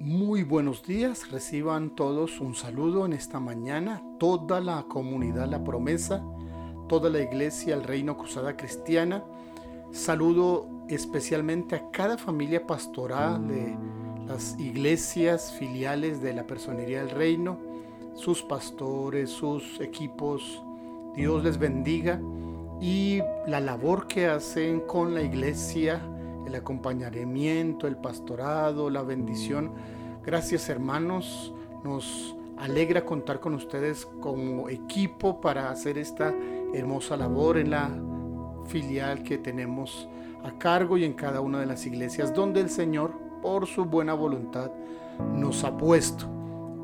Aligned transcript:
Muy 0.00 0.44
buenos 0.44 0.84
días, 0.84 1.28
reciban 1.32 1.90
todos 1.90 2.40
un 2.40 2.54
saludo 2.54 3.04
en 3.04 3.12
esta 3.12 3.40
mañana, 3.40 4.00
toda 4.20 4.60
la 4.60 4.84
comunidad 4.84 5.48
La 5.48 5.64
Promesa, 5.64 6.24
toda 6.88 7.10
la 7.10 7.20
iglesia 7.20 7.74
El 7.74 7.82
Reino 7.82 8.16
Cruzada 8.16 8.56
Cristiana. 8.56 9.24
Saludo 9.90 10.68
especialmente 10.88 11.74
a 11.74 11.90
cada 11.90 12.16
familia 12.16 12.64
pastoral 12.64 13.48
de 13.48 13.76
las 14.28 14.56
iglesias 14.60 15.52
filiales 15.58 16.22
de 16.22 16.32
la 16.32 16.46
Personería 16.46 17.00
del 17.00 17.10
Reino, 17.10 17.58
sus 18.14 18.40
pastores, 18.42 19.30
sus 19.30 19.80
equipos. 19.80 20.62
Dios 21.16 21.42
les 21.42 21.58
bendiga 21.58 22.20
y 22.80 23.18
la 23.48 23.58
labor 23.58 24.06
que 24.06 24.28
hacen 24.28 24.78
con 24.78 25.12
la 25.12 25.22
iglesia 25.22 26.00
el 26.48 26.56
acompañamiento, 26.56 27.86
el 27.86 27.96
pastorado, 27.96 28.90
la 28.90 29.02
bendición. 29.02 29.72
Gracias 30.24 30.68
hermanos, 30.68 31.54
nos 31.84 32.34
alegra 32.58 33.04
contar 33.04 33.38
con 33.40 33.54
ustedes 33.54 34.06
como 34.20 34.68
equipo 34.68 35.40
para 35.40 35.70
hacer 35.70 35.96
esta 35.96 36.34
hermosa 36.74 37.16
labor 37.16 37.58
en 37.58 37.70
la 37.70 37.90
filial 38.66 39.22
que 39.22 39.38
tenemos 39.38 40.08
a 40.44 40.58
cargo 40.58 40.96
y 40.98 41.04
en 41.04 41.14
cada 41.14 41.40
una 41.40 41.60
de 41.60 41.66
las 41.66 41.86
iglesias 41.86 42.34
donde 42.34 42.60
el 42.60 42.70
Señor, 42.70 43.12
por 43.42 43.66
su 43.66 43.84
buena 43.84 44.14
voluntad, 44.14 44.70
nos 45.34 45.64
ha 45.64 45.76
puesto. 45.76 46.26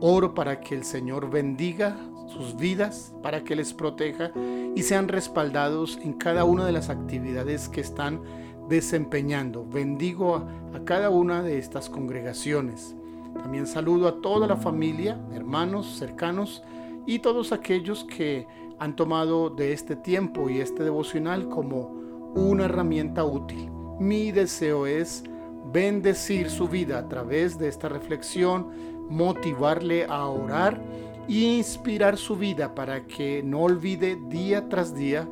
Oro 0.00 0.34
para 0.34 0.60
que 0.60 0.74
el 0.74 0.84
Señor 0.84 1.30
bendiga 1.30 1.96
sus 2.26 2.56
vidas, 2.56 3.14
para 3.22 3.44
que 3.44 3.56
les 3.56 3.72
proteja 3.72 4.32
y 4.74 4.82
sean 4.82 5.08
respaldados 5.08 5.98
en 6.02 6.14
cada 6.14 6.44
una 6.44 6.66
de 6.66 6.72
las 6.72 6.90
actividades 6.90 7.68
que 7.68 7.80
están 7.80 8.20
desempeñando. 8.68 9.66
Bendigo 9.66 10.36
a, 10.36 10.84
cada 10.84 11.10
una 11.10 11.42
de 11.42 11.58
estas 11.58 11.88
congregaciones. 11.88 12.96
También 13.34 13.66
saludo 13.66 14.08
a 14.08 14.20
toda 14.20 14.46
la 14.46 14.56
familia, 14.56 15.20
hermanos, 15.32 15.96
cercanos 15.98 16.62
y 17.06 17.18
todos 17.18 17.52
aquellos 17.52 18.04
que 18.04 18.46
han 18.78 18.96
tomado 18.96 19.50
de 19.50 19.72
este 19.72 19.96
tiempo 19.96 20.48
y 20.48 20.60
este 20.60 20.84
devocional 20.84 21.48
como 21.48 22.32
una 22.34 22.64
herramienta 22.64 23.24
útil. 23.24 23.70
Mi 23.98 24.32
deseo 24.32 24.86
es 24.86 25.24
bendecir 25.72 26.50
su 26.50 26.68
vida 26.68 26.98
a 26.98 27.08
través 27.08 27.58
de 27.58 27.68
esta 27.68 27.88
reflexión, 27.88 28.68
motivarle 29.08 30.06
a 30.08 30.26
orar 30.26 30.80
e 31.28 31.56
inspirar 31.56 32.16
su 32.16 32.36
vida 32.36 32.74
para 32.74 33.06
que 33.06 33.42
no 33.42 33.62
olvide 33.62 34.18
día 34.28 34.68
tras 34.68 34.94
día 34.94 35.28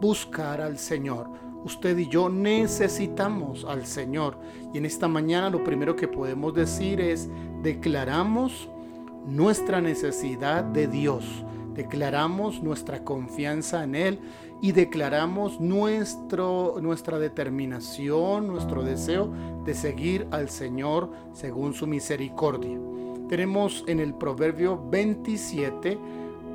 buscar 0.00 0.60
al 0.60 0.78
Señor 0.78 1.45
usted 1.66 1.98
y 1.98 2.08
yo 2.08 2.28
necesitamos 2.28 3.64
al 3.64 3.86
Señor. 3.86 4.38
Y 4.72 4.78
en 4.78 4.86
esta 4.86 5.08
mañana 5.08 5.50
lo 5.50 5.64
primero 5.64 5.96
que 5.96 6.08
podemos 6.08 6.54
decir 6.54 7.00
es, 7.00 7.28
declaramos 7.62 8.68
nuestra 9.26 9.80
necesidad 9.80 10.62
de 10.62 10.86
Dios, 10.86 11.44
declaramos 11.74 12.62
nuestra 12.62 13.02
confianza 13.02 13.82
en 13.82 13.96
Él 13.96 14.20
y 14.62 14.72
declaramos 14.72 15.60
nuestro, 15.60 16.76
nuestra 16.80 17.18
determinación, 17.18 18.46
nuestro 18.46 18.84
deseo 18.84 19.32
de 19.64 19.74
seguir 19.74 20.28
al 20.30 20.48
Señor 20.48 21.10
según 21.32 21.74
su 21.74 21.88
misericordia. 21.88 22.78
Tenemos 23.28 23.82
en 23.88 23.98
el 23.98 24.14
Proverbio 24.14 24.80
27, 24.88 25.98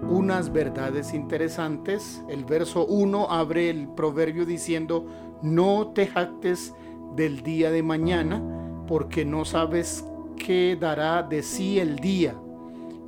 unas 0.01 0.51
verdades 0.51 1.13
interesantes. 1.13 2.23
El 2.29 2.45
verso 2.45 2.85
1 2.85 3.29
abre 3.29 3.69
el 3.69 3.87
proverbio 3.87 4.45
diciendo, 4.45 5.05
no 5.41 5.87
te 5.87 6.07
jactes 6.07 6.73
del 7.15 7.43
día 7.43 7.71
de 7.71 7.83
mañana, 7.83 8.41
porque 8.87 9.25
no 9.25 9.45
sabes 9.45 10.05
qué 10.37 10.77
dará 10.79 11.23
de 11.23 11.43
sí 11.43 11.79
el 11.79 11.97
día. 11.97 12.35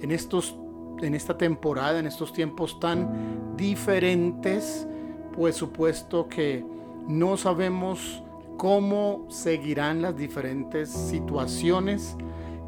En, 0.02 0.12
estos, 0.12 0.58
en 1.02 1.16
esta 1.16 1.38
temporada, 1.38 2.00
en 2.00 2.08
estos 2.08 2.34
tiempos 2.34 2.80
tan 2.80 3.56
diferentes, 3.56 4.88
pues 5.34 5.56
supuesto 5.56 6.28
que 6.28 6.66
no 7.08 7.38
sabemos 7.38 8.24
cómo 8.58 9.26
seguirán 9.30 10.02
las 10.02 10.16
diferentes 10.16 10.90
situaciones 10.90 12.16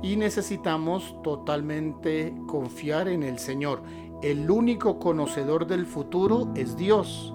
y 0.02 0.18
necesitamos 0.18 1.16
totalmente 1.24 2.34
confiar 2.48 3.08
en 3.08 3.24
el 3.24 3.40
Señor 3.40 3.82
el 4.26 4.50
único 4.50 4.98
conocedor 4.98 5.68
del 5.68 5.86
futuro 5.86 6.52
es 6.56 6.76
Dios. 6.76 7.32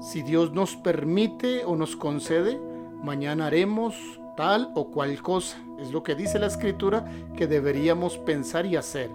Si 0.00 0.22
Dios 0.22 0.52
nos 0.52 0.74
permite 0.74 1.66
o 1.66 1.76
nos 1.76 1.96
concede, 1.96 2.58
mañana 3.02 3.48
haremos 3.48 3.94
tal 4.34 4.70
o 4.74 4.90
cual 4.90 5.20
cosa. 5.20 5.58
Es 5.78 5.92
lo 5.92 6.02
que 6.02 6.14
dice 6.14 6.38
la 6.38 6.46
escritura 6.46 7.04
que 7.36 7.46
deberíamos 7.46 8.16
pensar 8.16 8.64
y 8.64 8.76
hacer. 8.76 9.10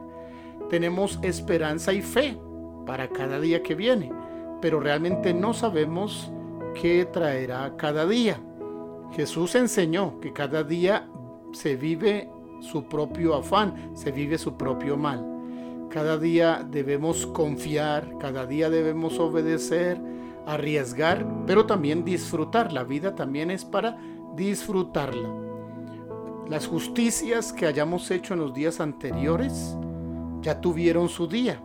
Tenemos 0.70 1.18
esperanza 1.24 1.94
y 1.94 2.04
fe 2.04 2.38
para 2.86 3.10
cada 3.10 3.40
día 3.40 3.64
que 3.64 3.74
viene, 3.74 4.12
pero 4.62 4.80
realmente 4.80 5.34
no 5.34 5.56
sabemos 5.56 6.32
qué 6.80 7.06
traerá 7.06 7.76
cada 7.76 8.06
día. 8.06 8.40
Jesús 9.14 9.56
enseñó 9.56 10.20
que 10.20 10.32
cada 10.32 10.64
día 10.64 11.10
se 11.54 11.76
vive 11.76 12.30
su 12.60 12.84
propio 12.84 13.34
afán, 13.34 13.96
se 13.96 14.12
vive 14.12 14.38
su 14.38 14.56
propio 14.58 14.96
mal. 14.96 15.39
Cada 15.90 16.20
día 16.20 16.64
debemos 16.70 17.26
confiar, 17.26 18.16
cada 18.20 18.46
día 18.46 18.70
debemos 18.70 19.18
obedecer, 19.18 20.00
arriesgar, 20.46 21.26
pero 21.48 21.66
también 21.66 22.06
disfrutar. 22.06 22.72
La 22.72 22.84
vida 22.84 23.16
también 23.16 23.50
es 23.50 23.66
para 23.66 23.98
disfrutarla. 24.36 25.30
Las 26.48 26.68
justicias 26.68 27.52
que 27.52 27.66
hayamos 27.66 28.12
hecho 28.12 28.36
en 28.36 28.42
los 28.42 28.54
días 28.54 28.80
anteriores 28.80 29.76
ya 30.42 30.62
tuvieron 30.62 31.10
su 31.10 31.28
día. 31.28 31.60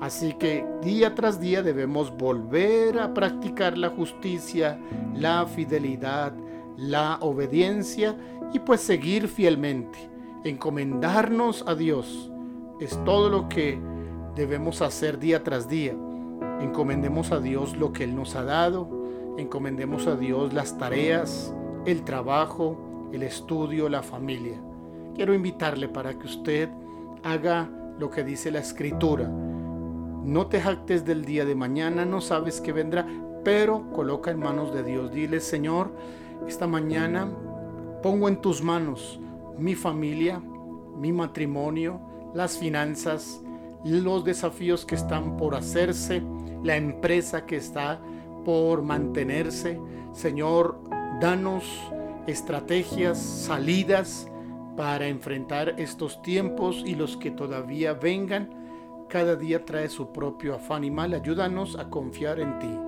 Así 0.00 0.32
que 0.32 0.66
día 0.82 1.14
tras 1.14 1.40
día 1.40 1.62
debemos 1.62 2.16
volver 2.16 2.98
a 2.98 3.14
practicar 3.14 3.78
la 3.78 3.90
justicia, 3.90 4.80
la 5.14 5.46
fidelidad, 5.46 6.32
la 6.76 7.18
obediencia 7.20 8.16
y 8.52 8.58
pues 8.58 8.80
seguir 8.80 9.28
fielmente, 9.28 10.10
encomendarnos 10.42 11.62
a 11.68 11.76
Dios 11.76 12.32
es 12.80 12.98
todo 13.04 13.28
lo 13.28 13.48
que 13.48 13.78
debemos 14.34 14.82
hacer 14.82 15.18
día 15.18 15.44
tras 15.44 15.68
día. 15.68 15.94
Encomendemos 16.60 17.30
a 17.30 17.38
Dios 17.38 17.76
lo 17.76 17.92
que 17.92 18.04
Él 18.04 18.16
nos 18.16 18.34
ha 18.36 18.42
dado, 18.42 18.88
encomendemos 19.36 20.06
a 20.06 20.16
Dios 20.16 20.52
las 20.52 20.78
tareas, 20.78 21.54
el 21.84 22.02
trabajo, 22.02 23.08
el 23.12 23.22
estudio, 23.22 23.88
la 23.88 24.02
familia. 24.02 24.60
Quiero 25.14 25.34
invitarle 25.34 25.88
para 25.88 26.18
que 26.18 26.26
usted 26.26 26.68
haga 27.22 27.68
lo 27.98 28.10
que 28.10 28.24
dice 28.24 28.50
la 28.50 28.60
escritura. 28.60 29.28
No 29.28 30.46
te 30.46 30.60
jactes 30.60 31.04
del 31.04 31.24
día 31.24 31.44
de 31.44 31.54
mañana, 31.54 32.04
no 32.04 32.20
sabes 32.20 32.60
qué 32.60 32.72
vendrá, 32.72 33.06
pero 33.44 33.90
coloca 33.92 34.30
en 34.30 34.38
manos 34.38 34.72
de 34.72 34.82
Dios. 34.82 35.12
Dile, 35.12 35.40
Señor, 35.40 35.90
esta 36.46 36.66
mañana 36.66 37.28
pongo 38.02 38.28
en 38.28 38.40
tus 38.40 38.62
manos 38.62 39.20
mi 39.58 39.74
familia, 39.74 40.40
mi 40.96 41.12
matrimonio, 41.12 42.00
las 42.34 42.58
finanzas, 42.58 43.40
los 43.84 44.24
desafíos 44.24 44.84
que 44.84 44.94
están 44.94 45.36
por 45.36 45.54
hacerse, 45.54 46.22
la 46.62 46.76
empresa 46.76 47.46
que 47.46 47.56
está 47.56 48.00
por 48.44 48.82
mantenerse. 48.82 49.80
Señor, 50.12 50.80
danos 51.20 51.64
estrategias, 52.26 53.18
salidas 53.18 54.28
para 54.76 55.08
enfrentar 55.08 55.74
estos 55.78 56.22
tiempos 56.22 56.82
y 56.86 56.94
los 56.94 57.16
que 57.16 57.30
todavía 57.30 57.94
vengan. 57.94 58.50
Cada 59.08 59.34
día 59.34 59.64
trae 59.64 59.88
su 59.88 60.12
propio 60.12 60.54
afán 60.54 60.84
y 60.84 60.90
mal. 60.90 61.14
Ayúdanos 61.14 61.76
a 61.76 61.90
confiar 61.90 62.38
en 62.38 62.58
ti. 62.58 62.78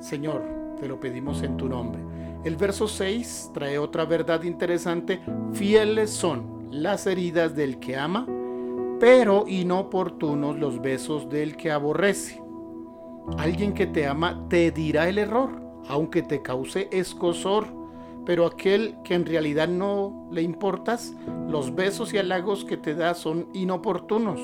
Señor, 0.00 0.42
te 0.78 0.88
lo 0.88 0.98
pedimos 0.98 1.42
en 1.42 1.56
tu 1.56 1.68
nombre. 1.68 2.02
El 2.44 2.56
verso 2.56 2.88
6 2.88 3.52
trae 3.54 3.78
otra 3.78 4.04
verdad 4.04 4.42
interesante. 4.42 5.20
Fieles 5.52 6.10
son 6.10 6.68
las 6.70 7.06
heridas 7.06 7.54
del 7.54 7.78
que 7.78 7.96
ama 7.96 8.26
pero 8.98 9.44
inoportunos 9.46 10.58
los 10.58 10.80
besos 10.80 11.28
del 11.28 11.56
que 11.56 11.70
aborrece. 11.70 12.42
Alguien 13.38 13.74
que 13.74 13.86
te 13.86 14.06
ama 14.06 14.46
te 14.48 14.70
dirá 14.70 15.08
el 15.08 15.18
error, 15.18 15.50
aunque 15.88 16.22
te 16.22 16.42
cause 16.42 16.88
escosor, 16.92 17.66
pero 18.24 18.46
aquel 18.46 18.96
que 19.04 19.14
en 19.14 19.26
realidad 19.26 19.68
no 19.68 20.28
le 20.30 20.42
importas, 20.42 21.14
los 21.48 21.74
besos 21.74 22.12
y 22.12 22.18
halagos 22.18 22.64
que 22.64 22.76
te 22.76 22.94
da 22.94 23.14
son 23.14 23.48
inoportunos. 23.52 24.40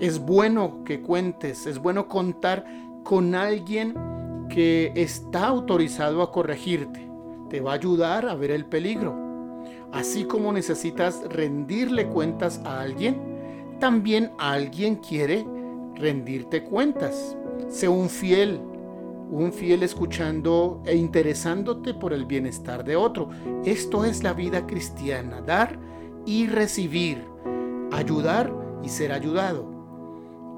Es 0.00 0.18
bueno 0.18 0.82
que 0.84 1.00
cuentes, 1.00 1.66
es 1.66 1.78
bueno 1.78 2.08
contar 2.08 2.64
con 3.04 3.34
alguien 3.34 3.94
que 4.48 4.92
está 4.96 5.46
autorizado 5.46 6.22
a 6.22 6.30
corregirte. 6.30 7.08
Te 7.48 7.60
va 7.60 7.72
a 7.72 7.76
ayudar 7.76 8.28
a 8.28 8.34
ver 8.34 8.50
el 8.50 8.66
peligro. 8.66 9.16
Así 9.92 10.24
como 10.24 10.52
necesitas 10.52 11.22
rendirle 11.28 12.08
cuentas 12.08 12.60
a 12.64 12.80
alguien, 12.80 13.33
también 13.84 14.32
alguien 14.38 14.96
quiere 14.96 15.46
rendirte 15.96 16.64
cuentas. 16.64 17.36
Sé 17.68 17.86
un 17.86 18.08
fiel, 18.08 18.58
un 19.30 19.52
fiel 19.52 19.82
escuchando 19.82 20.82
e 20.86 20.96
interesándote 20.96 21.92
por 21.92 22.14
el 22.14 22.24
bienestar 22.24 22.82
de 22.82 22.96
otro. 22.96 23.28
Esto 23.66 24.06
es 24.06 24.22
la 24.22 24.32
vida 24.32 24.66
cristiana, 24.66 25.42
dar 25.42 25.78
y 26.24 26.46
recibir, 26.46 27.26
ayudar 27.92 28.50
y 28.82 28.88
ser 28.88 29.12
ayudado. 29.12 29.68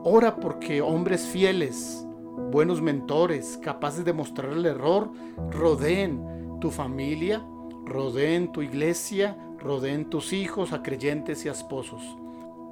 Ora 0.05 0.37
porque 0.37 0.81
hombres 0.81 1.23
fieles, 1.27 2.07
buenos 2.53 2.81
mentores, 2.81 3.59
capaces 3.61 4.05
de 4.05 4.13
mostrar 4.13 4.53
el 4.53 4.67
error, 4.67 5.11
rodeen 5.51 6.61
tu 6.61 6.71
familia, 6.71 7.45
rodeen 7.85 8.53
tu 8.53 8.63
iglesia, 8.63 9.37
rodeen 9.59 10.11
tus 10.11 10.33
hijos 10.33 10.73
a 10.73 10.85
creyentes 10.85 11.45
y 11.45 11.49
a 11.49 11.53
esposos. 11.53 12.05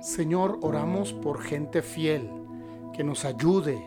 Señor, 0.04 0.58
oramos 0.60 1.14
por 1.14 1.40
gente 1.40 1.80
fiel, 1.80 2.28
que 2.92 3.02
nos 3.02 3.24
ayude, 3.24 3.82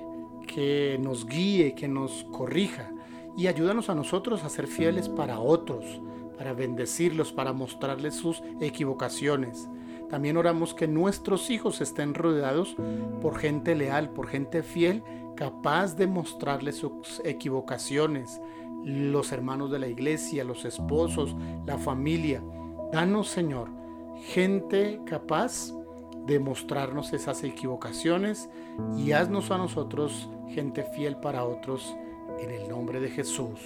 que 0.47 0.97
nos 0.99 1.27
guíe, 1.27 1.75
que 1.75 1.87
nos 1.87 2.25
corrija 2.31 2.89
y 3.37 3.45
ayúdanos 3.45 3.91
a 3.91 3.93
nosotros 3.93 4.43
a 4.43 4.49
ser 4.49 4.65
fieles 4.65 5.09
para 5.09 5.39
otros, 5.39 6.01
para 6.35 6.53
bendecirlos, 6.53 7.31
para 7.31 7.53
mostrarles 7.53 8.15
sus 8.15 8.41
equivocaciones. 8.59 9.69
También 10.09 10.37
oramos 10.37 10.73
que 10.73 10.87
nuestros 10.87 11.51
hijos 11.51 11.81
estén 11.81 12.15
rodeados 12.15 12.75
por 13.21 13.37
gente 13.37 13.75
leal, 13.75 14.09
por 14.09 14.25
gente 14.25 14.63
fiel, 14.63 15.03
capaz 15.35 15.95
de 15.97 16.07
mostrarles 16.07 16.77
sus 16.77 17.21
equivocaciones, 17.25 18.41
los 18.83 19.31
hermanos 19.31 19.69
de 19.69 19.77
la 19.77 19.87
iglesia, 19.87 20.43
los 20.43 20.65
esposos, 20.65 21.35
la 21.67 21.77
familia. 21.77 22.41
Danos, 22.91 23.27
Señor, 23.27 23.69
gente 24.33 24.99
capaz 25.05 25.76
de 26.27 26.39
mostrarnos 26.39 27.13
esas 27.13 27.43
equivocaciones 27.43 28.49
y 28.97 29.13
haznos 29.13 29.49
a 29.49 29.57
nosotros 29.57 30.29
gente 30.49 30.83
fiel 30.83 31.17
para 31.17 31.45
otros 31.45 31.95
en 32.39 32.51
el 32.51 32.69
nombre 32.69 32.99
de 32.99 33.09
Jesús. 33.09 33.59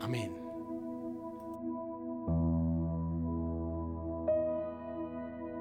Amén. 0.00 0.45